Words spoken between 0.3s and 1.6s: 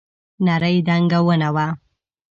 نرۍ دنګه ونه